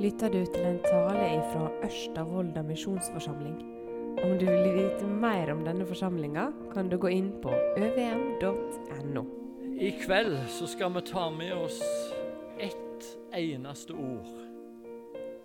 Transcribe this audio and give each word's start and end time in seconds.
lytter 0.00 0.28
du 0.28 0.42
til 0.52 0.66
en 0.68 0.78
tale 0.84 1.40
fra 1.52 1.70
Ørsta 1.84 2.62
misjonsforsamling. 2.62 3.56
Om 4.24 4.38
du 4.38 4.44
vil 4.44 4.74
vite 4.74 5.06
mer 5.06 5.52
om 5.52 5.62
denne 5.64 5.86
forsamlinga, 5.88 6.50
kan 6.72 6.88
du 6.88 6.98
gå 7.00 7.08
inn 7.08 7.30
på 7.42 7.52
øvm.no. 7.52 9.24
I 9.80 9.90
kveld 10.00 10.36
så 10.48 10.66
skal 10.66 10.92
vi 10.94 11.02
ta 11.08 11.30
med 11.30 11.52
oss 11.52 11.80
ett 12.60 13.08
eneste 13.32 13.92
ord 13.92 14.28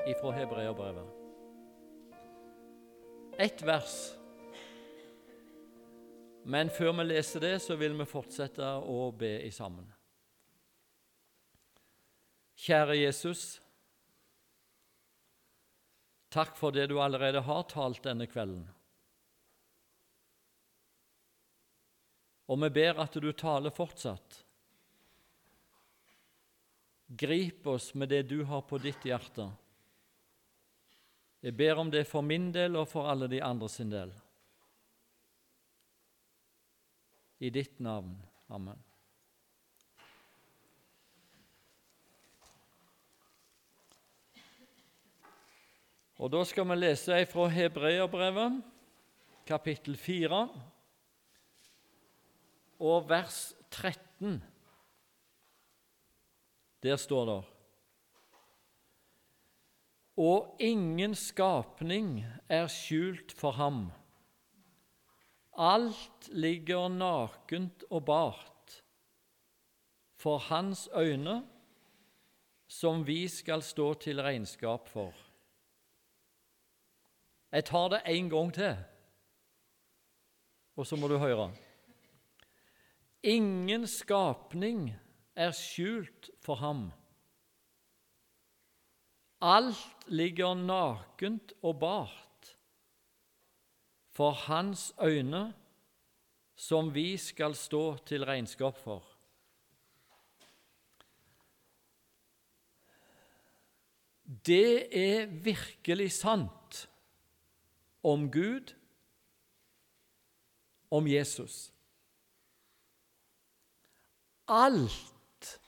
ifra 0.08 0.32
hebreerbrevet. 0.32 1.08
Ett 3.40 3.64
vers. 3.64 3.98
Men 6.44 6.70
før 6.70 6.92
vi 7.00 7.08
leser 7.08 7.40
det, 7.40 7.56
så 7.62 7.76
vil 7.76 7.96
vi 8.00 8.06
fortsette 8.06 8.76
å 8.84 9.12
be 9.16 9.36
i 9.46 9.52
sammen. 9.52 9.92
Kjære 12.62 12.98
Jesus. 13.00 13.62
Takk 16.32 16.56
for 16.56 16.72
det 16.72 16.88
du 16.88 16.96
allerede 17.02 17.42
har 17.44 17.64
talt 17.68 18.04
denne 18.04 18.28
kvelden. 18.32 18.64
Og 22.52 22.60
vi 22.64 22.70
ber 22.76 23.02
at 23.04 23.16
du 23.20 23.28
taler 23.36 23.74
fortsatt. 23.76 24.38
Grip 27.08 27.68
oss 27.68 27.92
med 27.94 28.10
det 28.10 28.22
du 28.32 28.44
har 28.48 28.64
på 28.68 28.80
ditt 28.80 29.04
hjerte. 29.08 29.50
Jeg 31.42 31.56
ber 31.60 31.82
om 31.84 31.92
det 31.92 32.06
for 32.08 32.24
min 32.24 32.52
del 32.56 32.78
og 32.80 32.88
for 32.92 33.10
alle 33.12 33.28
de 33.28 33.42
andre 33.44 33.68
sin 33.72 33.92
del. 33.92 34.14
I 37.44 37.50
ditt 37.50 37.80
navn. 37.84 38.16
Amen. 38.48 38.80
Og 46.22 46.30
Da 46.30 46.44
skal 46.46 46.68
vi 46.70 46.76
lese 46.78 47.16
fra 47.26 47.48
Hebreerbrevet, 47.50 48.60
kapittel 49.50 49.96
4, 49.98 50.42
og 52.80 53.08
vers 53.10 53.56
13. 53.72 54.36
Der 56.84 56.96
står 56.96 57.26
det 57.26 57.40
Og 60.22 60.58
ingen 60.60 61.16
skapning 61.16 62.22
er 62.50 62.70
skjult 62.70 63.34
for 63.34 63.58
ham. 63.58 63.90
Alt 65.58 66.30
ligger 66.30 66.88
nakent 66.88 67.84
og 67.90 68.06
bart 68.06 68.78
for 70.14 70.38
hans 70.38 70.86
øyne, 70.94 71.42
som 72.68 73.08
vi 73.08 73.28
skal 73.28 73.62
stå 73.66 73.94
til 73.94 74.22
regnskap 74.22 74.88
for. 74.88 75.31
Jeg 77.52 77.66
tar 77.68 77.90
det 77.92 78.02
en 78.08 78.30
gang 78.30 78.54
til, 78.54 78.78
og 80.76 80.88
så 80.88 80.96
må 80.96 81.08
du 81.12 81.18
høre. 81.20 81.50
Ingen 83.24 83.84
skapning 83.88 84.94
er 85.36 85.52
skjult 85.52 86.30
for 86.42 86.56
ham. 86.64 86.86
Alt 89.42 90.08
ligger 90.08 90.56
nakent 90.56 91.54
og 91.62 91.80
bart 91.80 92.56
for 94.10 94.32
hans 94.32 94.94
øyne, 95.02 95.54
som 96.56 96.94
vi 96.94 97.18
skal 97.18 97.56
stå 97.56 97.98
til 98.06 98.26
regnskap 98.26 98.78
for. 98.78 99.04
Det 104.46 104.88
er 104.96 105.26
virkelig 105.26 106.12
sant 106.12 106.61
om 108.02 108.32
Gud, 108.32 108.74
om 110.90 111.08
Jesus. 111.08 111.74
Alt 114.48 115.60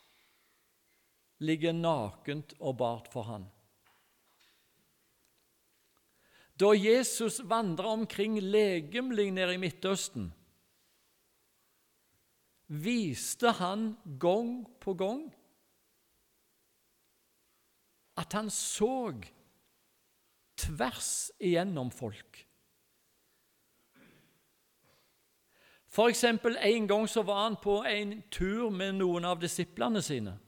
ligger 1.43 1.73
nakent 1.73 2.55
og 2.59 2.77
bart 2.77 3.09
for 3.13 3.27
han. 3.27 3.45
Da 6.59 6.73
Jesus 6.77 7.41
vandra 7.49 7.93
omkring 7.95 8.37
legemlig 8.41 9.31
nede 9.31 9.55
i 9.55 9.61
Midtøsten, 9.61 10.29
viste 12.67 13.51
han 13.57 13.93
gang 14.19 14.63
på 14.81 14.93
gang 14.97 15.25
at 18.17 18.33
han 18.33 18.49
så 18.53 19.13
tvers 20.73 21.31
igjennom 21.39 21.91
folk. 21.91 22.47
For 25.93 26.09
eksempel 26.09 26.57
En 26.57 26.87
gang 26.87 27.09
så 27.09 27.21
var 27.21 27.43
han 27.43 27.55
på 27.55 27.83
en 27.85 28.21
tur 28.31 28.69
med 28.69 28.95
noen 28.97 29.25
av 29.25 29.39
disiplene 29.41 30.01
sine. 30.01 30.39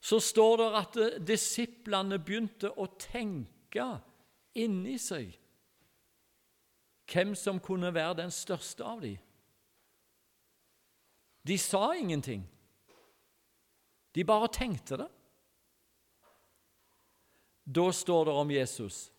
Så 0.00 0.20
står 0.20 0.56
det 0.56 0.68
at 0.78 0.98
disiplene 1.26 2.18
begynte 2.18 2.70
å 2.70 2.86
tenke 3.00 3.86
inni 4.54 4.98
seg 4.98 5.32
hvem 7.10 7.34
som 7.34 7.58
kunne 7.60 7.90
være 7.94 8.20
den 8.22 8.30
største 8.30 8.84
av 8.84 9.00
dem. 9.02 9.16
De 11.44 11.58
sa 11.58 11.94
ingenting. 11.96 12.44
De 14.14 14.24
bare 14.24 14.48
tenkte 14.48 14.96
det. 15.02 15.08
Da 17.64 17.92
står 17.92 18.24
det 18.24 18.32
om 18.32 18.50
Jesus. 18.50 19.12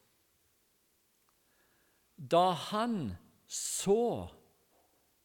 Da 2.16 2.52
han 2.70 3.16
så 3.48 4.30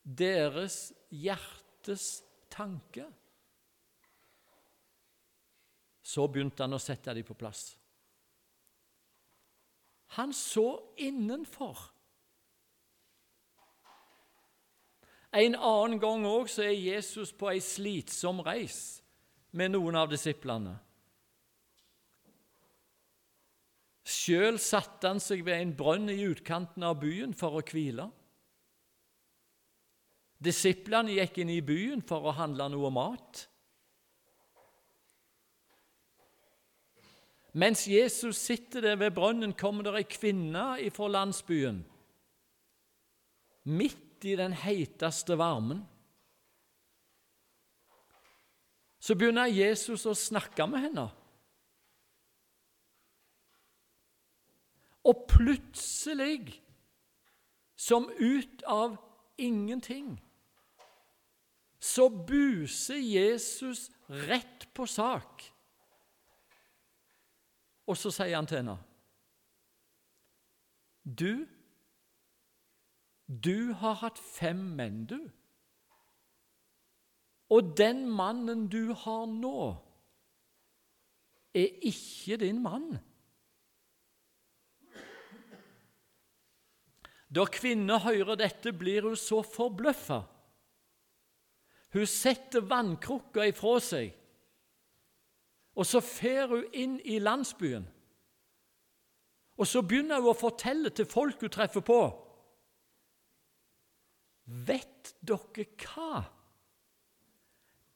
deres 0.02 0.90
hjertes 1.10 2.22
tanke, 2.50 3.06
så 6.02 6.26
begynte 6.26 6.64
han 6.64 6.74
å 6.74 6.82
sette 6.82 7.14
dem 7.14 7.26
på 7.26 7.36
plass. 7.38 7.76
Han 10.18 10.32
så 10.34 10.80
innenfor. 10.98 11.78
En 15.30 15.54
annen 15.54 16.00
gang 16.02 16.24
òg 16.26 16.50
er 16.58 16.74
Jesus 16.74 17.30
på 17.30 17.52
ei 17.52 17.60
slitsom 17.62 18.42
reis 18.42 18.98
med 19.54 19.70
noen 19.76 20.00
av 20.00 20.08
disiplene. 20.10 20.80
Sjøl 24.20 24.58
satte 24.60 25.08
han 25.08 25.20
seg 25.22 25.44
ved 25.46 25.60
en 25.62 25.76
brønn 25.76 26.10
i 26.12 26.24
utkanten 26.26 26.84
av 26.84 26.98
byen 27.00 27.32
for 27.36 27.56
å 27.56 27.64
hvile. 27.64 28.08
Disiplene 30.40 31.14
gikk 31.18 31.42
inn 31.42 31.52
i 31.52 31.60
byen 31.64 32.02
for 32.04 32.26
å 32.26 32.34
handle 32.36 32.70
noe 32.72 32.90
mat. 32.92 33.44
Mens 37.52 37.84
Jesus 37.90 38.38
sitter 38.38 38.84
der 38.84 38.98
ved 39.00 39.14
brønnen, 39.16 39.52
kommer 39.58 39.86
det 39.86 39.94
ei 39.98 40.08
kvinne 40.08 40.64
fra 40.94 41.08
landsbyen. 41.10 41.80
Midt 43.70 44.24
i 44.24 44.36
den 44.38 44.54
heiteste 44.54 45.36
varmen. 45.40 45.82
Så 49.00 49.16
begynner 49.16 49.50
Jesus 49.50 50.04
å 50.06 50.14
snakke 50.16 50.66
med 50.70 50.86
henne. 50.86 51.08
Og 55.04 55.24
plutselig, 55.28 56.62
som 57.76 58.10
ut 58.20 58.62
av 58.66 58.96
ingenting, 59.38 60.20
så 61.80 62.08
buser 62.08 63.00
Jesus 63.00 63.90
rett 64.08 64.68
på 64.74 64.86
sak. 64.86 65.46
Og 67.88 67.96
så 67.96 68.12
sier 68.12 68.36
han 68.36 68.46
til 68.46 68.60
henne 68.60 68.76
Du, 71.02 71.46
du 73.26 73.72
har 73.80 73.96
hatt 74.04 74.18
fem 74.20 74.60
menn, 74.76 75.06
du. 75.08 75.18
Og 77.50 77.72
den 77.78 78.04
mannen 78.06 78.68
du 78.70 78.92
har 78.94 79.24
nå, 79.26 79.72
er 81.54 81.80
ikke 81.82 82.36
din 82.44 82.60
mann. 82.62 83.00
Da 87.30 87.46
kvinner 87.46 88.02
hører 88.02 88.38
dette, 88.40 88.72
blir 88.74 89.06
hun 89.06 89.18
så 89.18 89.40
forbløffa. 89.46 90.24
Hun 91.94 92.06
setter 92.06 92.66
vannkrukka 92.66 93.46
ifra 93.50 93.76
seg, 93.82 94.10
og 95.78 95.86
så 95.86 96.02
fer 96.02 96.50
hun 96.50 96.66
inn 96.74 96.98
i 97.06 97.18
landsbyen. 97.22 97.86
Og 99.60 99.68
så 99.68 99.82
begynner 99.86 100.22
hun 100.22 100.32
å 100.32 100.38
fortelle 100.38 100.90
til 100.94 101.06
folk 101.10 101.42
hun 101.42 101.52
treffer 101.52 101.84
på. 101.86 102.00
Vet 104.66 105.14
dere 105.22 105.66
hva? 105.84 106.24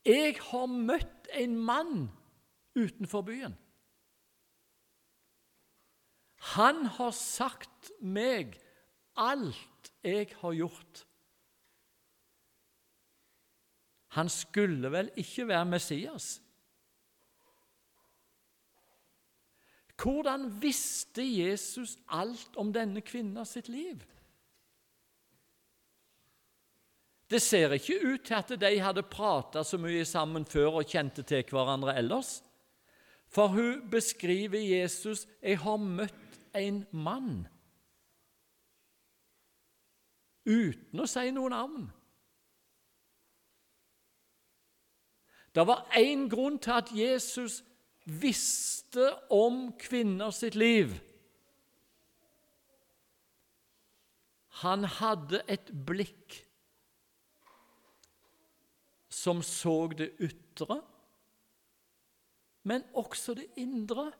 Jeg 0.04 0.36
har 0.50 0.66
møtt 0.68 1.30
en 1.32 1.54
mann 1.56 2.08
utenfor 2.76 3.24
byen. 3.26 3.54
Han 6.54 6.84
har 6.98 7.14
sagt 7.16 7.90
meg 8.04 8.58
alt 9.16 9.92
jeg 10.04 10.30
har 10.40 10.56
gjort. 10.56 11.04
Han 14.14 14.28
skulle 14.30 14.90
vel 14.92 15.10
ikke 15.18 15.48
være 15.48 15.64
Messias? 15.66 16.40
Hvordan 20.02 20.48
visste 20.62 21.22
Jesus 21.22 21.96
alt 22.10 22.56
om 22.60 22.72
denne 22.74 23.00
kvinna 23.00 23.44
sitt 23.48 23.68
liv? 23.68 24.02
Det 27.30 27.40
ser 27.42 27.72
ikke 27.72 27.96
ut 28.04 28.26
til 28.26 28.36
at 28.36 28.52
de 28.60 28.72
hadde 28.78 29.06
prata 29.10 29.64
så 29.64 29.78
mye 29.80 30.04
sammen 30.06 30.44
før 30.46 30.82
og 30.82 30.90
kjente 30.90 31.24
til 31.26 31.46
hverandre 31.50 31.96
ellers. 31.98 32.42
For 33.26 33.48
hun 33.50 33.88
beskriver 33.90 34.60
Jesus 34.60 35.26
'Jeg 35.42 35.58
har 35.58 35.76
møtt 35.76 36.38
en 36.54 36.86
mann', 36.92 37.48
uten 40.44 41.00
å 41.00 41.06
si 41.08 41.30
noe 41.34 41.52
navn. 41.52 41.86
Det 45.54 45.62
var 45.66 45.86
én 45.96 46.26
grunn 46.30 46.58
til 46.58 46.74
at 46.74 46.90
Jesus 46.94 47.60
visste 48.04 49.12
om 49.32 49.68
kvinner 49.78 50.34
sitt 50.34 50.56
liv. 50.58 50.96
Han 54.64 54.84
hadde 54.84 55.42
et 55.50 55.70
blikk 55.86 56.40
som 59.14 59.42
så 59.46 59.86
det 59.94 60.10
ytre, 60.22 60.80
men 62.66 62.84
også 62.94 63.34
det 63.38 63.46
indre. 63.60 64.10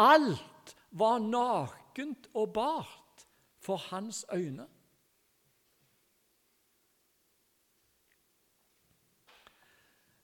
Alt 0.00 0.74
var 0.90 1.20
nakent 1.22 2.30
og 2.34 2.52
bart 2.56 3.09
for 3.60 3.76
hans 3.76 4.24
øyne. 4.32 4.66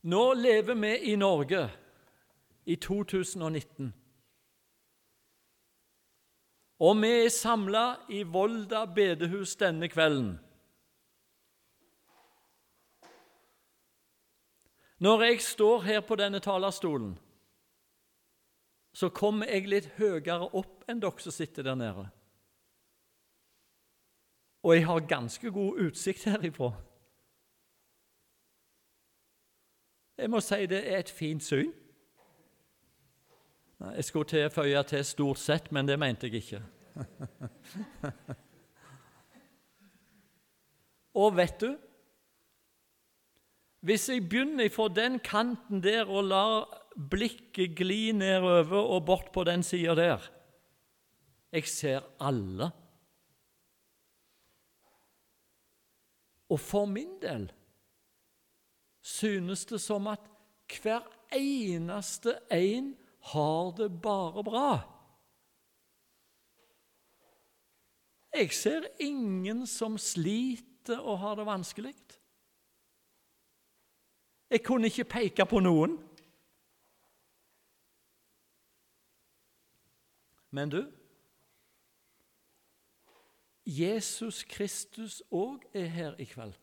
Nå 0.03 0.33
lever 0.35 0.75
vi 0.75 0.97
i 1.13 1.17
Norge 1.17 1.71
i 2.67 2.77
2019. 2.77 3.95
Og 6.79 6.97
vi 7.01 7.11
er 7.25 7.29
samla 7.33 7.85
i 8.09 8.23
Volda 8.23 8.85
bedehus 8.85 9.57
denne 9.57 9.89
kvelden. 9.89 10.37
Når 14.99 15.23
jeg 15.23 15.41
står 15.43 15.81
her 15.83 16.01
på 16.01 16.17
denne 16.17 16.41
talerstolen, 16.41 17.19
så 18.93 19.09
kommer 19.09 19.51
jeg 19.51 19.69
litt 19.69 19.91
høyere 19.99 20.47
opp 20.57 20.87
enn 20.89 21.03
dere 21.03 21.21
som 21.21 21.35
sitter 21.35 21.67
der 21.67 21.77
nede. 21.77 22.07
Og 24.67 24.75
jeg 24.75 24.87
har 24.87 25.01
ganske 25.07 25.51
god 25.51 25.79
utsikt 25.79 26.25
herifra. 26.27 26.73
Jeg 30.19 30.31
må 30.33 30.41
si 30.43 30.67
det 30.67 30.81
er 30.91 30.99
et 31.05 31.11
fint 31.13 31.45
syn. 31.45 31.71
Jeg 33.79 34.05
skulle 34.05 34.29
tilføye 34.29 34.83
til 34.83 35.05
'stort 35.05 35.39
sett', 35.39 35.73
men 35.73 35.89
det 35.89 35.99
mente 35.99 36.27
jeg 36.27 36.35
ikke. 36.35 36.63
og 41.15 41.37
vet 41.37 41.61
du 41.61 41.77
Hvis 43.81 44.09
jeg 44.09 44.29
begynner 44.29 44.69
fra 44.69 44.89
den 44.89 45.19
kanten 45.19 45.83
der 45.83 46.05
og 46.05 46.25
lar 46.25 46.83
blikket 47.11 47.77
gli 47.77 48.13
nedover 48.13 48.81
og 48.81 49.07
bort 49.07 49.33
på 49.33 49.45
den 49.45 49.63
sida 49.63 49.95
der 49.95 50.31
Jeg 51.53 51.65
ser 51.65 52.01
alle. 52.21 52.71
Og 56.49 56.61
for 56.61 56.87
min 56.87 57.19
del 57.23 57.53
synes 59.03 59.65
det 59.67 59.81
som 59.81 60.07
at 60.07 60.21
hver 60.83 61.03
eneste 61.35 62.39
en 62.53 62.95
har 63.33 63.71
det 63.79 63.91
bare 64.03 64.45
bra. 64.45 64.71
Jeg 68.35 68.53
ser 68.53 68.87
ingen 69.01 69.67
som 69.67 69.99
sliter 69.99 70.99
og 70.99 71.19
har 71.19 71.35
det 71.35 71.47
vanskelig. 71.47 71.95
Jeg 74.51 74.63
kunne 74.65 74.87
ikke 74.87 75.05
peke 75.05 75.47
på 75.47 75.61
noen. 75.61 75.97
Men 80.51 80.71
du 80.71 80.83
Jesus 83.67 84.45
Kristus 84.45 85.23
òg 85.35 85.65
er 85.75 85.91
her 85.91 86.15
i 86.23 86.25
kveld. 86.25 86.55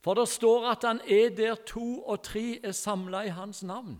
For 0.00 0.16
det 0.16 0.28
står 0.28 0.70
at 0.70 0.86
han 0.88 1.00
er 1.04 1.28
der 1.36 1.58
to 1.68 2.02
og 2.02 2.22
tre 2.24 2.60
er 2.64 2.72
samla 2.72 3.26
i 3.28 3.34
hans 3.36 3.62
navn. 3.62 3.98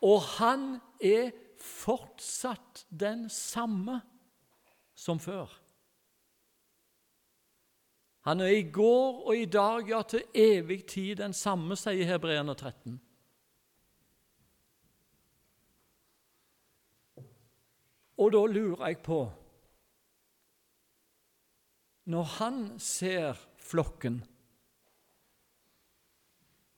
Og 0.00 0.22
han 0.40 0.80
er 1.04 1.30
fortsatt 1.60 2.86
den 2.88 3.28
samme 3.28 4.00
som 4.96 5.20
før. 5.20 5.52
Han 8.24 8.40
er 8.40 8.46
i 8.56 8.64
går 8.72 9.26
og 9.26 9.36
i 9.36 9.44
dag, 9.44 9.88
ja, 9.88 10.02
til 10.02 10.24
evig 10.34 10.86
tid 10.86 11.16
den 11.20 11.32
samme, 11.36 11.76
sier 11.76 12.08
Hebreerne 12.08 12.54
13. 12.54 13.00
Og 18.20 18.32
da 18.34 18.40
lurer 18.52 18.90
jeg 18.90 18.98
på 19.04 19.20
når 22.10 22.26
han 22.40 22.56
ser 22.82 23.38
flokken, 23.62 24.16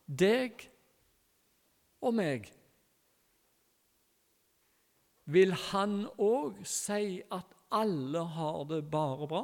deg 0.05 0.67
og 2.05 2.13
meg, 2.19 2.51
vil 5.33 5.55
han 5.71 6.03
òg 6.21 6.61
si 6.69 7.23
at 7.33 7.57
alle 7.73 8.27
har 8.35 8.61
det 8.69 8.83
bare 8.93 9.31
bra? 9.31 9.43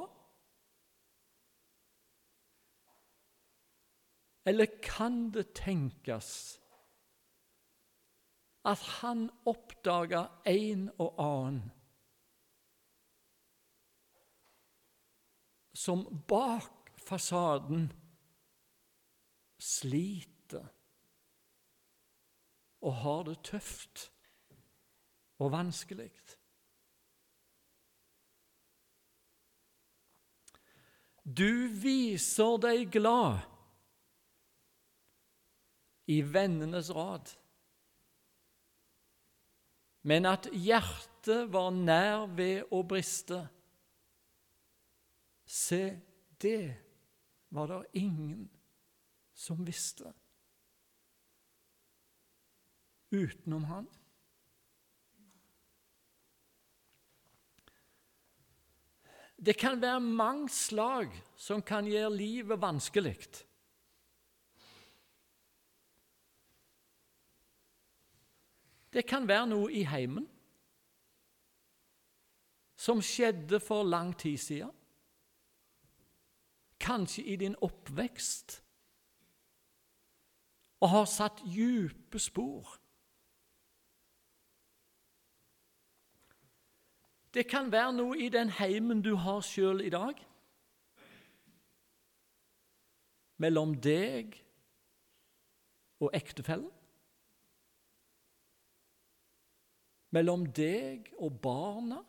Eller 4.49 4.69
kan 4.85 5.31
det 5.33 5.55
tenkes 5.57 6.31
at 8.69 8.85
han 8.99 9.29
oppdager 9.49 10.29
en 10.53 10.89
og 10.99 11.17
annen 11.23 11.78
som 15.79 16.03
bak 16.27 16.91
fasaden 17.07 17.87
sliter 19.63 20.67
og 22.83 22.95
har 23.03 23.23
det 23.29 23.37
tøft 23.47 24.09
og 25.39 25.53
vanskelig. 25.55 26.11
Du 31.23 31.69
viser 31.83 32.57
deg 32.63 32.89
glad 32.95 33.45
i 36.09 36.23
vennenes 36.25 36.89
rad, 36.97 37.35
men 40.09 40.27
at 40.27 40.49
hjertet 40.55 41.53
var 41.53 41.71
nær 41.75 42.27
ved 42.39 42.73
å 42.73 42.81
briste 42.89 43.43
Se, 45.49 46.01
det 46.39 46.77
var 47.49 47.69
det 47.69 47.85
ingen 47.93 48.51
som 49.33 49.65
visste 49.65 50.13
utenom 53.11 53.65
han. 53.65 53.87
Det 59.37 59.57
kan 59.57 59.81
være 59.81 60.01
mange 60.01 60.49
slag 60.53 61.15
som 61.37 61.63
kan 61.63 61.87
gjøre 61.89 62.13
livet 62.13 62.61
vanskelig. 62.61 63.17
Det 68.93 69.07
kan 69.09 69.29
være 69.29 69.47
noe 69.49 69.73
i 69.73 69.87
heimen 69.89 70.27
som 72.79 73.01
skjedde 73.01 73.63
for 73.65 73.87
lang 73.87 74.13
tid 74.19 74.37
siden 74.43 74.78
kanskje 76.81 77.25
i 77.25 77.37
din 77.37 77.57
oppvekst, 77.63 78.63
og 80.81 80.89
har 80.89 81.05
satt 81.05 81.43
dype 81.55 82.19
spor. 82.19 82.79
Det 87.35 87.47
kan 87.51 87.73
være 87.73 87.93
noe 87.93 88.19
i 88.19 88.29
den 88.29 88.51
heimen 88.51 89.03
du 89.03 89.15
har 89.17 89.41
sjøl 89.41 89.81
i 89.85 89.91
dag. 89.91 90.29
mellom 93.43 93.75
deg 93.83 94.35
og 96.03 96.13
ektefellen? 96.15 96.71
Mellom 100.15 100.47
deg 100.57 101.11
og 101.21 101.41
barna? 101.43 102.01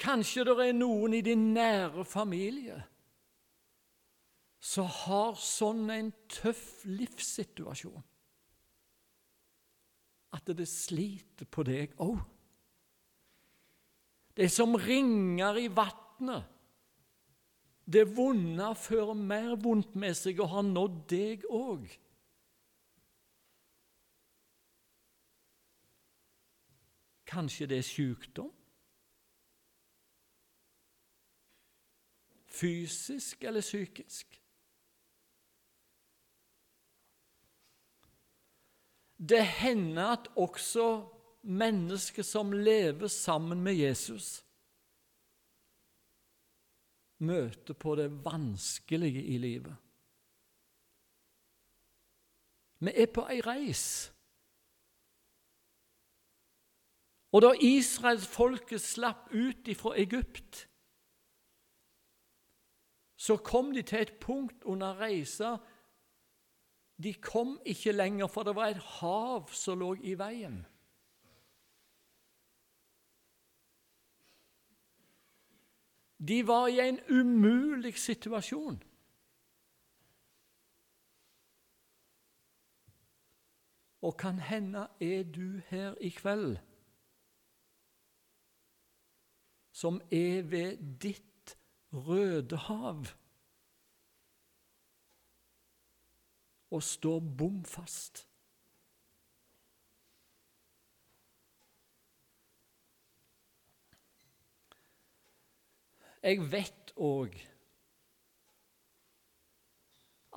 Kanskje 0.00 0.46
det 0.48 0.56
er 0.64 0.76
noen 0.76 1.14
i 1.18 1.24
din 1.24 1.50
nære 1.54 2.06
familie 2.08 2.78
som 4.60 4.88
har 4.88 5.36
sånn 5.40 5.88
en 5.92 6.10
tøff 6.28 6.82
livssituasjon 6.88 8.02
at 10.36 10.52
det 10.54 10.68
sliter 10.68 11.48
på 11.50 11.64
deg 11.66 11.96
òg. 12.02 12.20
Det 14.36 14.46
er 14.46 14.52
som 14.52 14.76
ringer 14.78 15.58
i 15.58 15.66
vannet. 15.74 16.46
Det 17.90 18.04
vonde 18.14 18.68
fører 18.78 19.18
mer 19.18 19.56
vondt 19.58 19.96
med 19.98 20.14
seg 20.14 20.38
og 20.44 20.52
har 20.52 20.68
nådd 20.68 21.00
deg 21.10 21.48
òg. 21.50 21.88
Kanskje 27.30 27.66
det 27.70 27.82
er 27.82 27.86
sykdom? 27.86 28.54
Fysisk 32.60 33.44
eller 33.44 33.60
psykisk? 33.60 34.40
Det 39.28 39.46
hender 39.46 40.06
at 40.06 40.28
også 40.36 41.08
mennesker 41.42 42.22
som 42.22 42.52
lever 42.52 43.06
sammen 43.06 43.62
med 43.62 43.74
Jesus, 43.74 44.44
møter 47.18 47.74
på 47.74 47.94
det 47.94 48.24
vanskelige 48.24 49.24
i 49.24 49.38
livet. 49.38 49.76
Vi 52.80 52.92
er 52.96 53.12
på 53.14 53.26
ei 53.28 53.40
reis. 53.44 53.84
Og 57.32 57.42
da 57.44 57.52
israelsfolket 57.60 58.80
slapp 58.80 59.28
ut 59.34 59.68
ifra 59.68 59.92
Egypt, 60.00 60.69
så 63.20 63.36
kom 63.36 63.74
de 63.74 63.82
til 63.82 64.00
et 64.00 64.12
punkt 64.20 64.62
under 64.64 65.00
reisa 65.00 65.56
De 67.02 67.14
kom 67.14 67.60
ikke 67.64 67.92
lenger, 67.92 68.26
for 68.26 68.42
det 68.42 68.54
var 68.56 68.66
et 68.66 68.76
hav 68.76 69.48
som 69.52 69.78
lå 69.78 69.94
i 70.04 70.14
veien. 70.18 70.66
De 76.28 76.46
var 76.46 76.66
i 76.66 76.80
en 76.88 77.00
umulig 77.08 77.94
situasjon. 77.98 78.82
Og 84.02 84.16
kan 84.16 84.38
hende 84.38 84.86
er 85.00 85.22
du 85.22 85.60
her 85.68 85.94
i 86.00 86.08
kveld 86.08 86.56
som 89.72 90.00
er 90.12 90.42
ved 90.42 90.76
ditt 91.02 91.29
røde 91.92 92.56
hav 92.56 93.06
og 96.70 96.82
står 96.82 97.18
bom 97.38 97.64
fast. 97.64 98.26
Jeg 106.22 106.52
vet 106.52 106.92
òg 107.00 107.34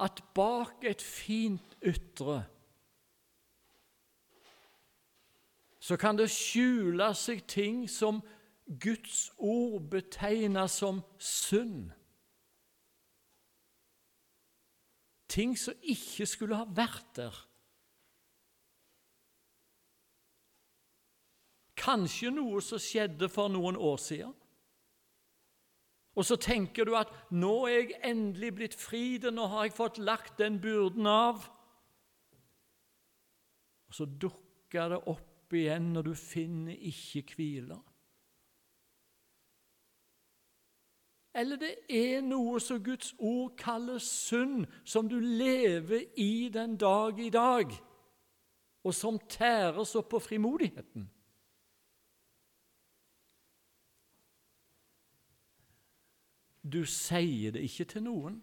at 0.04 0.24
bak 0.34 0.86
et 0.88 1.02
fint 1.04 1.76
ytre 1.84 2.40
så 5.84 5.98
kan 6.00 6.16
det 6.18 6.30
skjule 6.32 7.10
seg 7.20 7.44
ting 7.52 7.84
som 7.92 8.22
Guds 8.68 9.32
ord 9.38 9.90
betegna 9.92 10.68
som 10.68 11.02
synd. 11.20 11.92
Ting 15.28 15.58
som 15.60 15.74
ikke 15.82 16.26
skulle 16.30 16.60
ha 16.60 16.68
vært 16.70 17.10
der. 17.18 17.36
Kanskje 21.84 22.32
noe 22.32 22.62
som 22.64 22.80
skjedde 22.80 23.28
for 23.34 23.52
noen 23.52 23.76
år 23.76 24.00
siden. 24.00 24.34
Og 26.14 26.26
så 26.26 26.38
tenker 26.38 26.86
du 26.86 26.94
at 26.96 27.10
'nå 27.32 27.66
er 27.66 27.74
jeg 27.74 28.00
endelig 28.06 28.56
blitt 28.56 28.76
fri, 28.76 29.18
nå 29.18 29.48
har 29.48 29.64
jeg 29.64 29.74
fått 29.74 29.98
lagt 29.98 30.38
den 30.38 30.62
byrden 30.62 31.08
av'. 31.10 31.50
Og 33.88 33.94
så 33.94 34.06
dukker 34.06 34.90
det 34.90 35.08
opp 35.08 35.54
igjen 35.54 35.94
når 35.94 36.02
du 36.02 36.14
finner 36.16 36.78
ikke 36.78 37.36
hvile. 37.36 37.82
Eller 41.36 41.58
det 41.58 41.74
er 41.90 42.22
noe 42.22 42.60
som 42.62 42.84
Guds 42.84 43.16
ord 43.18 43.56
kaller 43.58 43.98
synd, 43.98 44.68
som 44.86 45.10
du 45.10 45.18
lever 45.20 46.06
i 46.20 46.50
den 46.54 46.78
dag 46.78 47.20
i 47.20 47.30
dag, 47.34 47.74
og 48.84 48.94
som 48.94 49.18
tæres 49.30 49.96
opp 49.98 50.12
på 50.14 50.22
frimodigheten. 50.22 51.10
Du 56.64 56.86
sier 56.88 57.52
det 57.52 57.66
ikke 57.66 57.88
til 57.96 58.06
noen, 58.06 58.38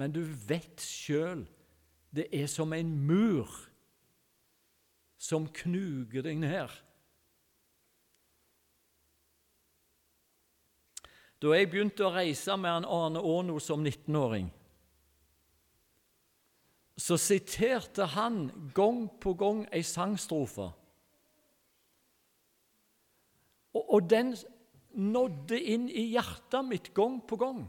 men 0.00 0.14
du 0.14 0.22
vet 0.24 0.80
sjøl 0.80 1.42
det 2.16 2.30
er 2.32 2.46
som 2.50 2.72
en 2.72 2.94
mur 3.06 3.50
som 5.20 5.46
knuger 5.52 6.24
deg 6.24 6.40
ned. 6.40 6.72
Da 11.40 11.54
jeg 11.56 11.70
begynte 11.72 12.04
å 12.04 12.12
reise 12.12 12.56
med 12.60 12.84
Arne 12.84 13.20
Aano 13.20 13.56
som 13.64 13.80
19-åring, 13.80 14.50
så 17.00 17.16
siterte 17.16 18.04
han 18.12 18.50
gang 18.76 19.06
på 19.22 19.32
gang 19.40 19.62
ei 19.72 19.80
sangstrofe. 19.86 20.66
Og, 23.72 23.84
og 23.86 24.10
den 24.10 24.34
nådde 24.92 25.56
inn 25.56 25.88
i 25.88 26.10
hjertet 26.12 26.66
mitt 26.68 26.92
gang 26.94 27.16
på 27.24 27.38
gang. 27.40 27.64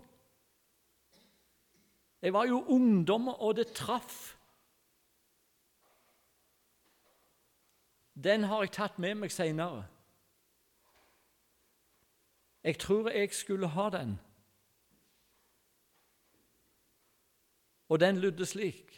Jeg 2.21 2.35
var 2.35 2.49
jo 2.49 2.59
ungdom, 2.75 3.31
og 3.31 3.55
det 3.55 3.71
traff. 3.73 4.35
Den 8.13 8.43
har 8.43 8.65
jeg 8.65 8.75
tatt 8.75 8.99
med 9.01 9.23
meg 9.23 9.33
seinere. 9.33 9.87
Jeg 12.63 12.79
tror 12.79 13.09
jeg 13.09 13.33
skulle 13.33 13.67
ha 13.67 13.89
den. 13.89 14.19
Og 17.89 17.99
den 17.99 18.17
lydde 18.17 18.45
slik 18.45 18.97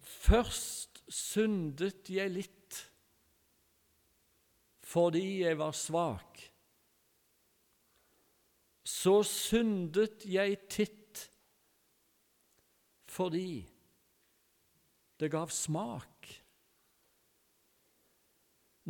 Først 0.00 1.00
syndet 1.08 2.10
jeg 2.12 2.30
litt 2.30 2.76
fordi 4.90 5.42
jeg 5.44 5.58
var 5.58 5.70
svak. 5.74 6.40
Så 8.82 9.20
syndet 9.26 10.26
jeg 10.26 10.56
titt 10.70 11.22
fordi 13.10 13.62
det 15.20 15.30
gav 15.30 15.50
smak. 15.54 16.09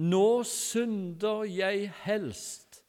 Nå 0.00 0.42
synder 0.49 1.42
jeg 1.45 1.90
helst 1.92 2.85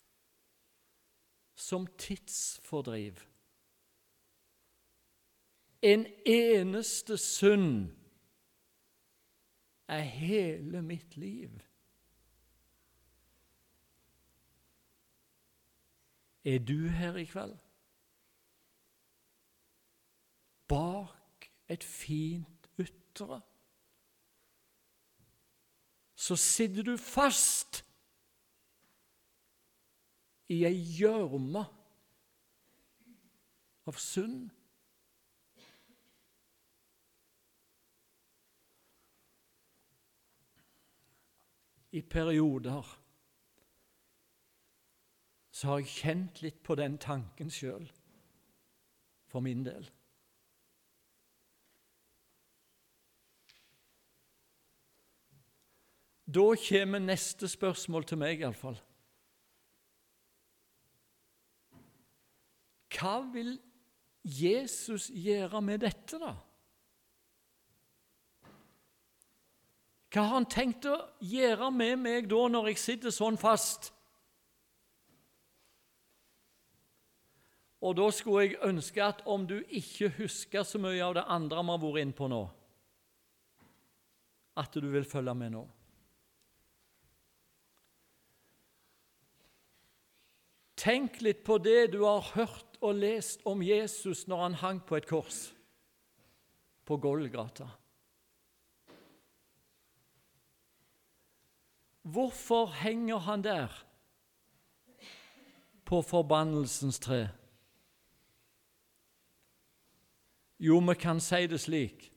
som 1.56 1.88
tidsfordriv. 2.00 3.20
En 5.82 6.06
eneste 6.26 7.18
synd 7.18 7.92
er 9.88 10.00
hele 10.00 10.82
mitt 10.82 11.18
liv. 11.18 11.60
Er 16.44 16.60
du 16.60 16.88
her 16.88 17.16
i 17.16 17.26
kveld? 17.26 17.58
Bak 20.68 21.52
et 21.68 21.84
fint 21.84 22.70
ytre 22.80 23.42
så 26.22 26.36
sitter 26.38 26.86
du 26.86 26.98
fast 27.02 27.82
i 30.52 30.62
ei 30.68 30.76
gjørme 31.00 31.64
av 33.90 33.98
synd. 33.98 34.50
i 41.92 42.02
perioder 42.02 42.86
så 45.52 45.68
har 45.68 45.82
jeg 45.82 45.92
kjent 45.92 46.38
litt 46.42 46.62
på 46.64 46.78
den 46.80 46.96
tanken 47.04 47.50
sjøl, 47.52 47.90
for 49.28 49.44
min 49.44 49.66
del. 49.68 49.90
Da 56.32 56.54
kommer 56.56 57.02
neste 57.04 57.50
spørsmål 57.50 58.06
til 58.08 58.20
meg, 58.22 58.40
iallfall. 58.40 58.78
Hva 62.92 63.18
vil 63.34 63.56
Jesus 64.24 65.10
gjøre 65.10 65.62
med 65.66 65.82
dette, 65.84 66.20
da? 66.22 66.36
Hva 70.12 70.24
har 70.28 70.36
han 70.36 70.48
tenkt 70.52 70.86
å 70.92 70.98
gjøre 71.24 71.72
med 71.72 72.00
meg 72.04 72.30
da, 72.32 72.46
når 72.52 72.72
jeg 72.72 72.82
sitter 72.84 73.16
sånn 73.16 73.40
fast? 73.40 73.90
Og 77.82 77.96
da 77.98 78.10
skulle 78.14 78.46
jeg 78.46 78.60
ønske 78.68 79.02
at 79.02 79.24
om 79.26 79.48
du 79.50 79.58
ikke 79.66 80.12
husker 80.20 80.68
så 80.68 80.80
mye 80.84 81.02
av 81.02 81.16
det 81.18 81.28
andre 81.34 81.64
vi 81.64 81.74
har 81.74 81.82
vært 81.82 82.04
inne 82.04 82.18
på 82.18 82.28
nå, 82.30 82.42
at 84.62 84.76
du 84.76 84.92
vil 84.92 85.08
følge 85.08 85.34
med 85.34 85.56
nå. 85.56 85.64
Tenk 90.82 91.20
litt 91.22 91.44
på 91.46 91.60
det 91.62 91.92
du 91.94 92.00
har 92.08 92.26
hørt 92.34 92.80
og 92.82 92.98
lest 92.98 93.44
om 93.46 93.62
Jesus 93.62 94.26
når 94.26 94.40
han 94.42 94.58
hang 94.64 94.80
på 94.82 94.98
et 94.98 95.06
kors 95.06 95.52
på 96.90 96.98
Golgata. 96.98 97.68
Hvorfor 102.02 102.74
henger 102.82 103.22
han 103.28 103.44
der 103.46 103.76
på 105.86 106.02
forbannelsens 106.02 106.98
tre? 107.00 107.28
Jo, 110.58 110.80
vi 110.80 110.98
kan 110.98 111.22
si 111.22 111.46
det 111.48 111.62
slik. 111.62 112.10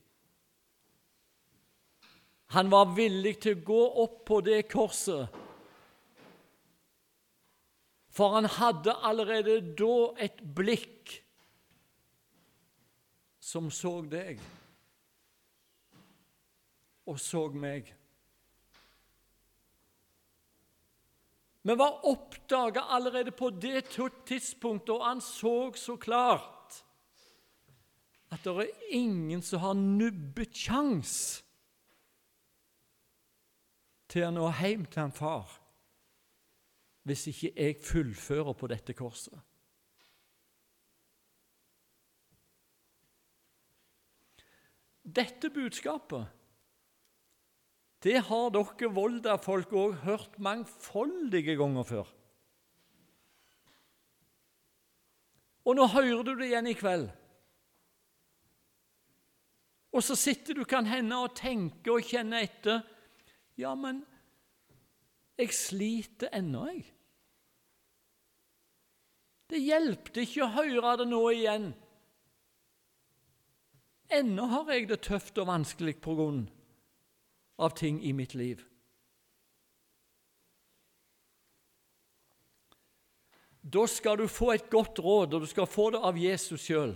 Han 2.57 2.69
var 2.73 2.95
villig 2.97 3.37
til 3.45 3.57
å 3.57 3.65
gå 3.65 3.81
opp 4.05 4.19
på 4.25 4.41
det 4.45 4.63
korset, 4.73 5.29
for 8.15 8.37
han 8.37 8.47
hadde 8.47 8.93
allerede 9.03 9.59
da 9.75 9.95
et 10.23 10.39
blikk 10.55 11.17
som 13.43 13.67
så 13.73 13.97
deg 14.07 14.39
og 17.05 17.19
så 17.21 17.43
meg. 17.53 17.91
Vi 21.65 21.75
var 21.77 22.05
oppdaga 22.05 22.85
allerede 22.93 23.33
på 23.35 23.49
det 23.49 23.87
tidspunktet, 24.25 24.93
og 24.95 25.05
han 25.05 25.21
så 25.21 25.73
så 25.77 25.97
klart 25.97 26.83
at 28.31 28.43
det 28.45 28.55
er 28.63 28.95
ingen 28.95 29.41
som 29.45 29.63
har 29.63 29.75
nubbekjangs 29.77 31.15
til 34.09 34.27
å 34.27 34.33
nå 34.33 34.49
hjem 34.61 34.85
til 34.87 35.07
en 35.07 35.15
far 35.15 35.64
hvis 37.05 37.27
ikke 37.29 37.51
jeg 37.53 37.81
fullfører 37.85 38.55
på 38.57 38.69
dette 38.71 38.95
korset. 38.97 39.37
Dette 45.05 45.51
budskapet 45.53 46.25
det 48.05 48.19
har 48.27 48.51
dere 48.53 48.89
Volda-folk 48.93 49.71
òg 49.73 49.93
hørt 50.03 50.35
mangfoldige 50.37 51.55
ganger 51.57 51.87
før. 51.89 52.09
Og 55.65 55.79
nå 55.79 55.87
hører 55.89 56.21
du 56.21 56.35
det 56.37 56.51
igjen 56.51 56.69
i 56.69 56.75
kveld. 56.77 57.07
Og 59.95 60.03
så 60.05 60.17
sitter 60.19 60.53
du 60.53 60.65
kan 60.69 60.85
hende 60.85 61.17
og 61.17 61.33
tenker 61.39 61.95
og 61.95 62.05
kjenner 62.05 62.45
etter. 62.45 62.83
Ja, 63.57 63.73
men 63.73 64.03
jeg 65.39 65.55
sliter 65.55 66.29
ennå, 66.35 66.67
jeg. 66.69 66.85
Det 69.49 69.61
hjelpte 69.61 70.23
ikke 70.25 70.45
å 70.45 70.53
høre 70.55 70.95
det 71.01 71.07
nå 71.09 71.23
igjen. 71.33 71.67
Ennå 74.13 74.45
har 74.51 74.71
jeg 74.73 74.87
det 74.89 75.01
tøft 75.05 75.37
og 75.41 75.49
vanskelig 75.49 75.97
på 76.01 76.15
grunn 76.17 76.45
av 77.57 77.73
ting 77.77 78.01
i 78.03 78.13
mitt 78.13 78.35
liv. 78.37 78.61
Da 83.65 83.87
skal 83.89 84.19
du 84.21 84.27
få 84.29 84.51
et 84.53 84.69
godt 84.69 84.99
råd, 85.01 85.33
og 85.33 85.41
du 85.41 85.49
skal 85.49 85.65
få 85.65 85.89
det 85.95 86.01
av 86.05 86.17
Jesus 86.21 86.61
sjøl. 86.61 86.93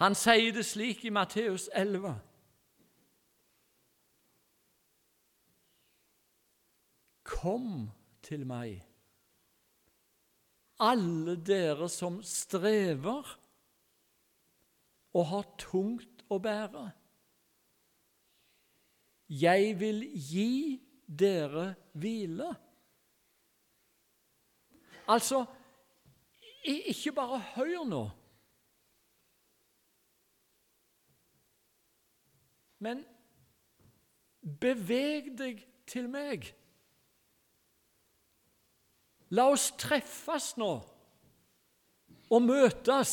Han 0.00 0.14
sier 0.16 0.54
det 0.54 0.64
slik 0.64 1.04
i 1.04 1.12
Matteus 1.12 1.66
11. 1.74 2.14
Kom 7.28 7.90
til 8.24 8.46
meg, 8.48 8.78
alle 10.78 11.34
dere 11.42 11.88
som 11.90 12.20
strever 12.22 13.34
og 15.16 15.26
har 15.32 15.46
tungt 15.58 16.24
å 16.30 16.38
bære. 16.42 16.84
Jeg 19.28 19.74
vil 19.80 20.04
gi 20.14 20.78
dere 21.04 21.72
hvile. 21.98 22.48
Altså, 25.08 25.42
ikke 26.64 27.12
bare 27.16 27.40
hør 27.54 27.84
nå. 27.88 28.04
Men 32.78 33.02
beveg 34.62 35.32
deg 35.38 35.64
til 35.88 36.06
meg. 36.12 36.52
La 39.30 39.48
oss 39.52 39.70
treffes 39.76 40.54
nå 40.60 40.70
og 42.28 42.42
møtes. 42.44 43.12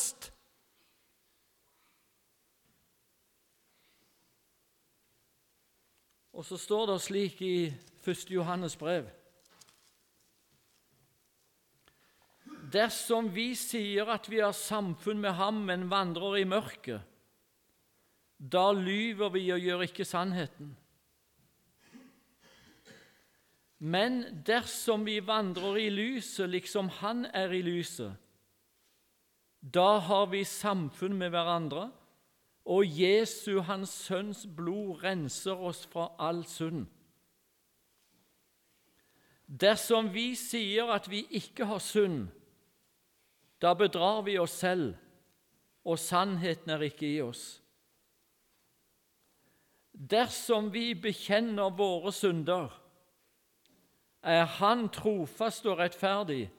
Og 6.35 6.43
så 6.43 6.59
står 6.59 6.89
det 6.91 7.01
slik 7.03 7.41
i 7.43 7.55
1. 8.03 8.25
Johannes 8.35 8.75
brev 8.79 9.07
Dersom 12.75 13.29
vi 13.31 13.51
sier 13.55 14.09
at 14.11 14.25
vi 14.27 14.41
har 14.41 14.55
samfunn 14.57 15.21
med 15.21 15.35
ham, 15.37 15.61
men 15.67 15.85
vandrer 15.91 16.39
i 16.41 16.47
mørket, 16.49 17.03
da 18.35 18.71
lyver 18.75 19.29
vi 19.31 19.43
og 19.53 19.61
gjør 19.61 19.83
ikke 19.85 20.07
sannheten. 20.07 20.73
Men 23.79 24.43
dersom 24.47 25.05
vi 25.05 25.19
vandrer 25.19 25.77
i 25.77 25.89
lyset 25.89 26.49
liksom 26.49 26.89
Han 27.01 27.25
er 27.25 27.51
i 27.51 27.61
lyset, 27.61 28.15
da 29.61 29.97
har 29.97 30.27
vi 30.29 30.43
samfunn 30.45 31.17
med 31.17 31.31
hverandre, 31.33 31.89
og 32.65 32.85
Jesu, 32.85 33.59
Hans 33.65 33.89
Sønns 33.89 34.45
blod, 34.45 35.03
renser 35.03 35.57
oss 35.57 35.85
fra 35.89 36.11
all 36.21 36.43
synd. 36.45 36.85
Dersom 39.45 40.09
vi 40.13 40.33
sier 40.37 40.89
at 40.93 41.09
vi 41.09 41.23
ikke 41.37 41.65
har 41.69 41.81
synd, 41.81 42.27
da 43.61 43.73
bedrar 43.77 44.23
vi 44.25 44.37
oss 44.41 44.57
selv, 44.61 44.95
og 45.85 45.99
sannheten 46.01 46.73
er 46.73 46.85
ikke 46.85 47.09
i 47.09 47.21
oss. 47.21 47.43
Dersom 49.93 50.71
vi 50.73 50.91
bekjenner 50.97 51.73
våre 51.77 52.13
synder, 52.13 52.73
er 54.25 54.45
Han 54.57 54.89
trofast 54.89 55.65
og 55.69 55.77
rettferdig, 55.79 56.49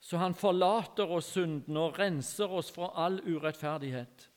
så 0.00 0.20
Han 0.22 0.34
forlater 0.38 1.10
oss 1.10 1.32
syndene 1.34 1.88
og 1.88 1.98
renser 1.98 2.52
oss 2.52 2.70
fra 2.70 2.92
all 3.06 3.18
urettferdighet. 3.26 4.28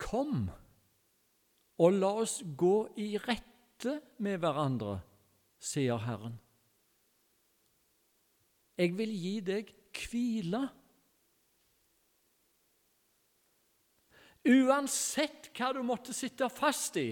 Kom 0.00 0.48
og 1.82 1.96
la 1.98 2.10
oss 2.22 2.38
gå 2.56 2.76
i 3.02 3.14
rette 3.18 3.98
med 4.22 4.38
hverandre, 4.40 4.98
sier 5.58 5.98
Herren. 6.06 6.38
Jeg 8.78 8.94
vil 8.98 9.12
gi 9.14 9.34
deg 9.44 9.70
hvile. 9.94 10.64
Uansett 14.44 15.48
hva 15.56 15.72
du 15.72 15.80
måtte 15.86 16.12
sitte 16.12 16.50
fast 16.52 16.98
i, 17.00 17.08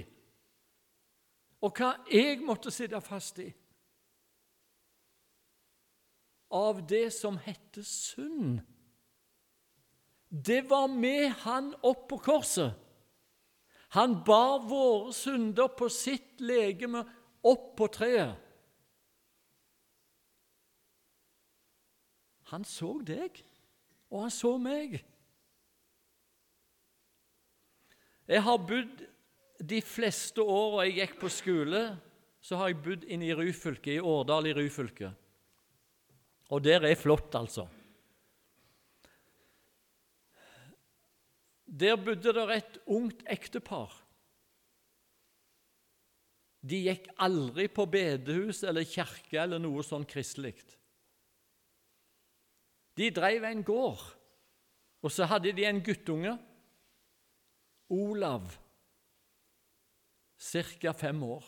og 1.63 1.79
hva 1.79 1.95
jeg 2.11 2.43
måtte 2.45 2.73
sitte 2.75 3.01
fast 3.05 3.39
i 3.41 3.49
av 6.53 6.83
det 6.87 7.11
som 7.17 7.39
heter 7.39 7.83
synd. 7.83 8.61
det 10.29 10.63
var 10.69 10.89
med 10.89 11.33
han 11.45 11.75
opp 11.83 12.09
på 12.09 12.19
korset. 12.19 12.73
Han 13.93 14.23
bar 14.25 14.63
våre 14.65 15.13
synder 15.13 15.69
på 15.69 15.89
sitt 15.93 16.41
legeme 16.41 17.03
opp 17.45 17.75
på 17.77 17.89
treet. 17.93 18.37
Han 22.53 22.65
så 22.65 22.95
deg, 23.05 23.43
og 24.09 24.25
han 24.25 24.33
så 24.33 24.55
meg. 24.61 24.97
Jeg 28.29 28.43
har 28.47 28.59
bodd 28.63 29.03
de 29.63 29.81
fleste 29.85 30.43
åra 30.43 30.87
jeg 30.87 30.99
gikk 31.01 31.19
på 31.21 31.31
skole, 31.33 31.83
så 32.43 32.59
har 32.59 32.71
jeg 32.71 32.83
bodd 32.85 33.07
inne 33.07 33.29
i 33.29 33.37
Ryfylke, 33.39 33.97
i 33.97 34.03
Årdal 34.03 34.51
i 34.51 34.55
Ryfylke. 34.57 35.13
Og 36.53 36.63
der 36.65 36.85
er 36.85 36.99
flott, 36.99 37.35
altså. 37.39 37.67
Der 41.67 41.97
bodde 41.97 42.35
det 42.37 42.47
et 42.57 42.79
ungt 42.87 43.23
ektepar. 43.33 43.95
De 46.63 46.79
gikk 46.85 47.09
aldri 47.19 47.67
på 47.73 47.87
bedehus 47.91 48.63
eller 48.69 48.87
kirke 48.87 49.41
eller 49.41 49.63
noe 49.63 49.83
sånn 49.87 50.05
kristelig. 50.07 50.55
De 52.95 53.09
drev 53.11 53.47
en 53.49 53.65
gård, 53.65 54.03
og 55.03 55.11
så 55.11 55.27
hadde 55.27 55.55
de 55.57 55.65
en 55.67 55.81
guttunge, 55.83 56.37
Olav, 57.93 58.59
ca. 60.39 60.93
fem 60.93 61.23
år. 61.23 61.45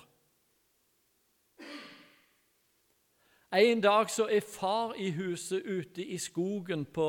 En 3.55 3.81
dag 3.81 4.11
så 4.11 4.27
er 4.29 4.41
far 4.41 4.95
i 4.95 5.11
huset 5.11 5.63
ute 5.63 6.05
i 6.05 6.19
skogen 6.19 6.85
på 6.85 7.09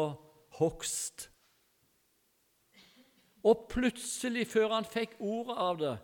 hogst. 0.60 1.32
Og 3.43 3.67
plutselig, 3.69 4.48
før 4.48 4.74
han 4.74 4.86
fikk 4.86 5.17
ordet 5.19 5.58
av 5.58 5.80
det, 5.82 5.95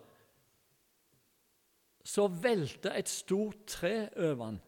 så 2.04 2.26
velta 2.26 2.92
et 2.98 3.08
stort 3.08 3.64
tre 3.66 4.08
over 4.16 4.44
han. 4.44 4.58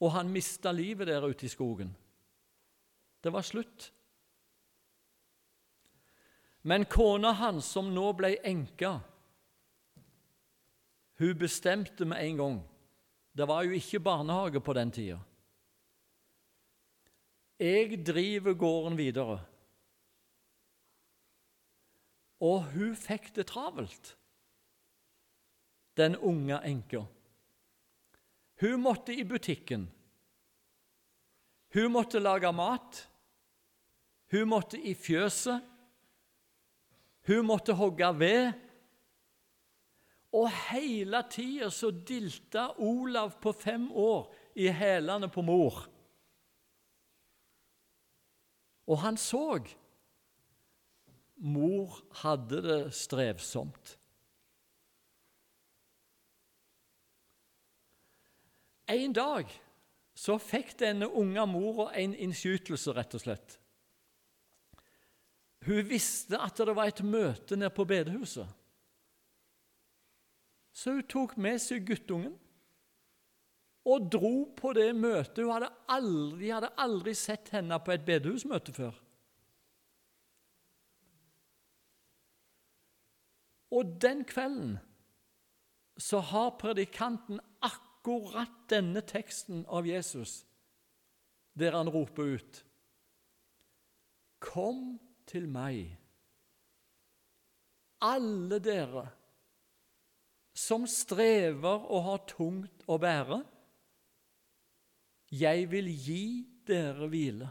Og 0.00 0.12
han 0.12 0.32
mista 0.32 0.72
livet 0.72 1.06
der 1.06 1.24
ute 1.24 1.46
i 1.46 1.52
skogen. 1.52 1.92
Det 3.24 3.32
var 3.32 3.44
slutt. 3.44 3.92
Men 6.66 6.84
kona 6.90 7.30
hans, 7.38 7.68
som 7.70 7.92
nå 7.94 8.08
ble 8.18 8.32
enke, 8.42 8.96
hun 11.16 11.38
bestemte 11.38 12.04
med 12.04 12.18
en 12.20 12.40
gang 12.40 12.56
Det 13.36 13.46
var 13.48 13.62
jo 13.64 13.76
ikke 13.76 14.00
barnehage 14.00 14.60
på 14.64 14.72
den 14.72 14.90
tida. 14.90 15.18
Jeg 17.60 17.98
driver 18.06 18.56
gården 18.56 18.96
videre. 18.96 19.36
Og 22.40 22.64
hun 22.72 22.96
fikk 22.96 23.28
det 23.36 23.46
travelt, 23.52 24.14
den 26.00 26.16
unge 26.16 26.62
enka. 26.64 27.04
Hun 28.64 28.80
måtte 28.80 29.12
i 29.12 29.24
butikken. 29.24 29.86
Hun 31.76 31.92
måtte 31.92 32.24
lage 32.24 32.52
mat. 32.56 33.04
Hun 34.32 34.48
måtte 34.48 34.80
i 34.80 34.96
fjøset. 34.96 35.75
Hun 37.26 37.46
måtte 37.46 37.74
hogge 37.74 38.12
ved. 38.18 38.52
Og 40.36 40.50
hele 40.70 41.22
tida 41.30 41.70
så 41.70 41.90
dilta 41.90 42.68
Olav 42.78 43.38
på 43.40 43.52
fem 43.52 43.88
år 43.92 44.34
i 44.54 44.68
hælene 44.68 45.28
på 45.28 45.42
mor. 45.42 45.86
Og 48.86 49.00
han 49.00 49.16
så 49.16 49.60
mor 51.36 52.00
hadde 52.22 52.62
det 52.62 52.94
strevsomt. 52.94 53.98
En 58.88 59.12
dag 59.12 59.50
så 60.14 60.38
fikk 60.38 60.76
denne 60.78 61.08
unge 61.10 61.42
mora 61.50 61.90
en 61.98 62.14
innskytelse, 62.14 62.94
rett 62.94 63.16
og 63.18 63.24
slett. 63.24 63.56
Hun 65.66 65.88
visste 65.88 66.38
at 66.38 66.58
det 66.58 66.74
var 66.76 66.90
et 66.90 67.02
møte 67.02 67.56
nede 67.58 67.74
på 67.74 67.84
bedehuset. 67.84 68.46
Så 70.76 70.92
hun 70.92 71.06
tok 71.08 71.36
med 71.40 71.58
seg 71.62 71.86
guttungen 71.88 72.34
og 73.86 74.10
dro 74.12 74.34
på 74.58 74.72
det 74.76 74.90
møtet. 74.98 75.42
Hun 75.42 75.54
hadde 75.54 75.72
aldri, 75.90 76.50
hadde 76.52 76.74
aldri 76.82 77.14
sett 77.16 77.50
henne 77.54 77.78
på 77.82 77.94
et 77.94 78.04
bedehusmøte 78.06 78.74
før. 78.76 78.98
Og 83.74 83.96
den 84.02 84.22
kvelden 84.28 84.76
så 85.98 86.20
har 86.20 86.58
predikanten 86.60 87.40
akkurat 87.64 88.52
denne 88.70 89.00
teksten 89.00 89.64
av 89.72 89.88
Jesus, 89.88 90.44
der 91.58 91.74
han 91.74 91.90
roper 91.90 92.36
ut 92.36 92.62
Kom 94.44 94.98
til 95.26 95.48
meg, 95.50 95.96
alle 98.04 98.58
dere 98.62 99.06
som 100.56 100.86
strever 100.88 101.84
og 101.92 102.02
har 102.06 102.24
tungt 102.30 102.86
å 102.88 102.96
bære. 103.00 103.42
Jeg 105.36 105.66
vil 105.72 105.90
gi 105.90 106.24
dere 106.68 107.08
hvile. 107.12 107.48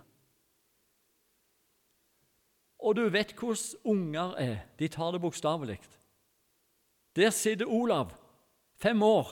Og 2.86 2.98
du 2.98 3.06
vet 3.14 3.34
hvordan 3.38 3.92
unger 3.94 4.36
er. 4.42 4.58
De 4.80 4.90
tar 4.90 5.14
det 5.14 5.22
bokstavelig. 5.22 5.80
Der 7.16 7.30
sitter 7.30 7.70
Olav, 7.70 8.12
fem 8.76 9.02
år, 9.04 9.32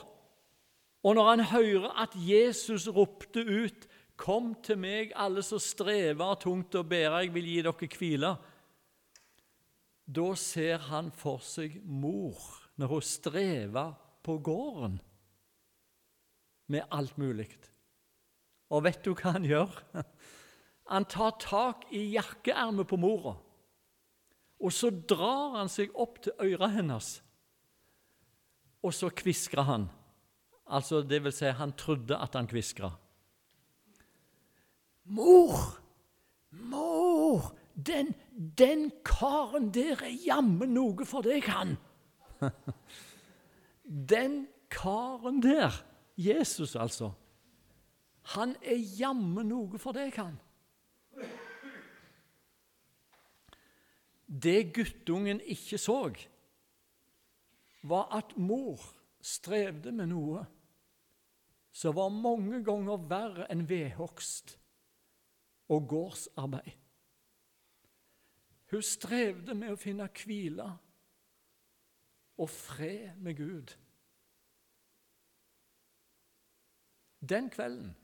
og 1.04 1.14
når 1.14 1.28
han 1.30 1.44
hører 1.50 1.90
at 2.02 2.14
Jesus 2.16 2.88
ropte 2.88 3.42
ut 3.44 3.88
'Kom 4.16 4.54
til 4.62 4.78
meg, 4.78 5.12
alle 5.16 5.42
som 5.42 5.58
strever 5.58 6.34
tungt 6.34 6.74
å 6.74 6.82
bære, 6.82 7.24
jeg 7.24 7.34
vil 7.34 7.48
gi 7.50 7.62
dere 7.62 7.88
hvile', 7.98 8.36
da 10.06 10.34
ser 10.34 10.78
han 10.78 11.10
for 11.10 11.38
seg 11.38 11.80
mor 11.84 12.38
når 12.76 12.86
hun 12.86 13.00
strever 13.00 13.94
på 14.22 14.38
gården 14.38 15.00
med 16.68 16.82
alt 16.90 17.18
mulig. 17.18 17.48
Og 18.70 18.84
vet 18.84 19.04
du 19.04 19.14
hva 19.14 19.32
han 19.32 19.44
gjør? 19.44 19.70
Han 20.92 21.06
tar 21.08 21.38
tak 21.40 21.86
i 21.96 22.12
jakkeermet 22.12 22.84
på 22.86 22.98
mora, 23.00 23.38
og 24.60 24.72
så 24.72 24.90
drar 24.90 25.56
han 25.56 25.70
seg 25.72 25.94
opp 25.96 26.18
til 26.20 26.36
øret 26.36 26.74
hennes 26.74 27.24
og 28.84 28.92
så 28.92 29.08
kviskrer 29.16 29.64
han. 29.64 29.88
Altså, 30.64 31.02
det 31.02 31.22
vil 31.24 31.32
si, 31.32 31.48
han 31.48 31.72
trodde 31.76 32.18
at 32.20 32.36
han 32.36 32.48
kviskra. 32.48 32.92
Mor! 35.04 35.80
Mor! 36.50 37.54
Den, 37.74 38.14
den 38.58 38.92
karen 39.04 39.74
der 39.74 39.98
er 40.02 40.14
jammen 40.26 40.74
noe 40.74 41.06
for 41.06 41.26
deg, 41.26 41.44
han! 41.50 41.74
den 44.14 44.44
karen 44.70 45.42
der, 45.42 45.74
Jesus 46.16 46.76
altså, 46.76 47.10
han 48.34 48.54
er 48.62 48.78
jammen 48.78 49.50
noe 49.50 49.80
for 49.82 49.96
deg, 49.96 50.14
han. 50.16 50.38
Det 54.26 54.72
guttungen 54.74 55.42
ikke 55.42 55.78
så, 55.78 55.98
var 57.84 58.08
at 58.16 58.36
mor 58.40 58.80
strevde 59.24 59.92
med 59.92 60.08
noe 60.14 60.44
som 61.74 61.96
var 61.96 62.12
mange 62.14 62.62
ganger 62.64 63.02
verre 63.10 63.46
enn 63.52 63.66
vedhogst 63.68 64.54
og 65.68 65.88
gårdsarbeid. 65.88 66.72
Hun 68.70 68.82
strevde 68.82 69.54
med 69.54 69.74
å 69.74 69.78
finne 69.78 70.08
hvile 70.18 70.66
og 72.40 72.50
fred 72.50 73.20
med 73.22 73.38
Gud. 73.38 73.74
Den 77.24 77.48
kvelden 77.52 77.94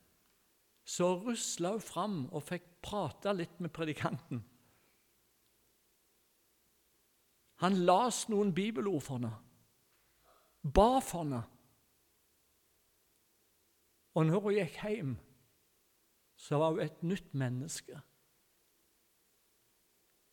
så 0.87 1.11
rusla 1.21 1.75
hun 1.75 1.85
fram 1.85 2.17
og 2.31 2.47
fikk 2.47 2.71
prate 2.83 3.35
litt 3.37 3.61
med 3.61 3.73
predikanten. 3.75 4.45
Han 7.61 7.83
las 7.85 8.25
noen 8.33 8.55
bibelord 8.57 9.03
for 9.05 9.19
henne 9.19 9.35
ba 10.63 11.01
for 11.01 11.23
henne. 11.23 11.43
Og 14.15 14.27
når 14.27 14.41
hun 14.41 14.57
gikk 14.59 14.79
hjem, 14.83 15.13
så 16.41 16.59
var 16.59 16.73
hun 16.73 16.81
et 16.81 17.03
nytt 17.05 17.35
menneske. 17.37 18.01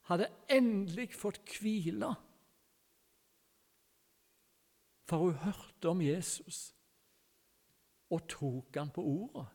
Hadde 0.08 0.30
endelig 0.50 1.10
fått 1.20 1.42
hvile. 1.60 2.14
For 5.08 5.26
hun 5.26 5.40
hørte 5.44 5.92
om 5.92 6.02
Jesus 6.04 6.62
og 8.16 8.24
tok 8.32 8.80
han 8.80 8.92
på 8.96 9.04
ordet. 9.04 9.48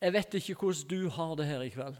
Jeg 0.00 0.16
vet 0.16 0.34
ikke 0.38 0.56
hvordan 0.56 0.88
du 0.88 1.08
har 1.12 1.34
det 1.36 1.46
her 1.50 1.66
i 1.66 1.72
kveld. 1.74 1.98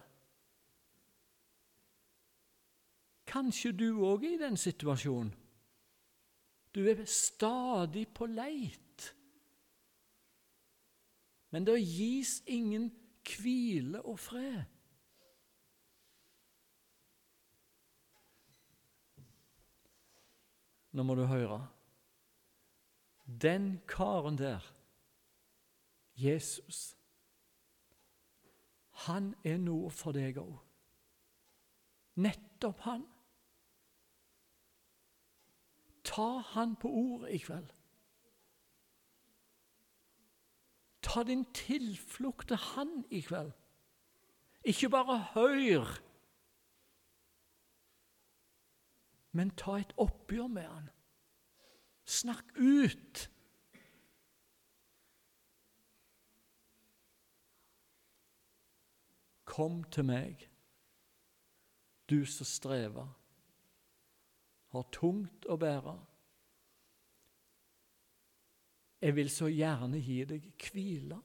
Kanskje 3.28 3.76
du 3.76 4.00
òg 4.08 4.24
er 4.24 4.32
i 4.38 4.40
den 4.40 4.56
situasjonen. 4.56 5.34
Du 6.72 6.86
er 6.88 7.04
stadig 7.04 8.08
på 8.14 8.26
leit. 8.30 9.10
Men 11.50 11.66
det 11.66 11.80
gis 11.82 12.42
ingen 12.46 12.90
hvile 13.26 14.02
og 14.02 14.18
fred. 14.18 14.62
Nå 20.92 21.02
må 21.02 21.14
du 21.14 21.24
høre. 21.30 21.60
Den 23.42 23.80
karen 23.88 24.38
der, 24.38 24.64
Jesus, 26.18 26.96
han 29.06 29.34
er 29.44 29.60
noe 29.62 29.90
for 29.94 30.12
deg 30.12 30.40
òg. 30.42 30.56
Nettopp 32.20 32.82
han. 32.84 33.06
Ta 36.04 36.40
han 36.54 36.74
på 36.80 36.90
ordet 36.90 37.36
i 37.36 37.38
kveld. 37.38 37.70
Ta 41.02 41.22
din 41.22 41.44
tilflukt 41.54 42.48
til 42.48 42.56
han 42.56 43.04
i 43.10 43.20
kveld. 43.20 43.52
Ikke 44.64 44.90
bare 44.90 45.18
hør, 45.34 46.00
men 49.32 49.50
ta 49.56 49.78
et 49.80 49.92
oppgjør 49.96 50.46
med 50.46 50.66
han. 50.66 50.90
Snakk 52.04 52.56
ut. 52.58 53.30
Kom 59.44 59.82
til 59.84 60.04
meg, 60.06 60.44
du 62.10 62.22
som 62.26 62.46
strever, 62.46 63.08
har 64.70 64.86
tungt 64.94 65.46
å 65.50 65.56
bære. 65.58 65.96
Jeg 69.00 69.16
vil 69.16 69.30
så 69.32 69.48
gjerne 69.48 70.00
gi 70.04 70.18
deg 70.28 70.48
hvile. 70.70 71.20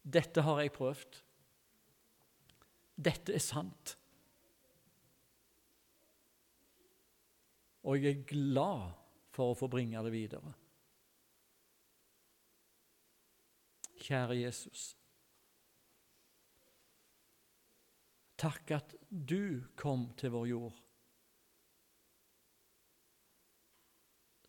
Dette 0.00 0.44
har 0.46 0.62
jeg 0.62 0.72
prøvd. 0.72 1.18
Dette 3.00 3.34
er 3.36 3.44
sant. 3.44 3.96
Og 7.84 8.00
jeg 8.00 8.16
er 8.16 8.26
glad 8.28 8.96
for 9.32 9.52
å 9.52 9.58
få 9.58 9.68
bringe 9.72 10.00
det 10.04 10.12
videre. 10.12 10.52
Kjære 14.00 14.36
Jesus. 14.40 14.90
Takk 18.40 18.72
at 18.72 18.94
du 19.08 19.60
kom 19.76 20.08
til 20.16 20.32
vår 20.32 20.46
jord. 20.48 20.78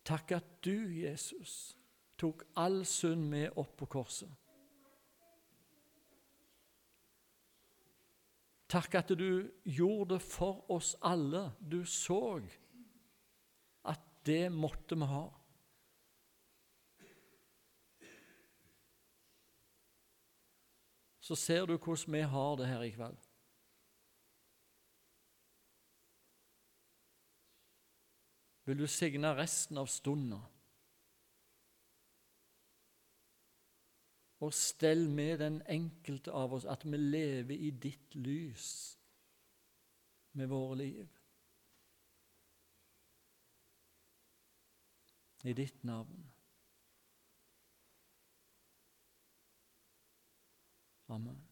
Takk 0.04 0.32
at 0.32 0.48
du, 0.64 0.90
Jesus, 0.90 1.76
tok 2.18 2.44
all 2.56 2.82
synd 2.86 3.28
med 3.30 3.58
opp 3.58 3.76
på 3.78 3.86
korset. 3.86 4.30
Takk 8.72 8.94
at 9.02 9.12
du 9.18 9.50
gjorde 9.68 10.14
det 10.14 10.22
for 10.24 10.64
oss 10.72 10.94
alle. 11.04 11.50
Du 11.60 11.84
så 11.84 12.40
at 13.84 14.00
det 14.24 14.46
måtte 14.52 14.96
vi 14.96 15.06
ha. 15.06 15.26
så 21.22 21.36
ser 21.36 21.66
du 21.66 21.76
hvordan 21.78 22.12
vi 22.12 22.20
har 22.20 22.56
det 22.56 22.66
her 22.66 22.82
i 22.82 22.90
kveld. 22.90 23.31
Vil 28.64 28.78
du 28.78 28.86
signe 28.86 29.34
resten 29.34 29.78
av 29.78 29.86
stunda? 29.90 30.38
Og 34.42 34.54
stell 34.54 35.08
med 35.10 35.38
den 35.38 35.60
enkelte 35.70 36.34
av 36.34 36.54
oss 36.54 36.66
at 36.66 36.86
vi 36.86 36.98
lever 36.98 37.54
i 37.54 37.70
ditt 37.70 38.14
lys 38.14 38.98
med 40.32 40.50
våre 40.50 40.78
liv. 40.82 41.18
I 45.44 45.52
ditt 45.52 45.84
navn. 45.84 46.26
Amen. 51.08 51.51